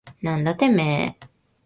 [0.23, 1.27] なんだてめえ。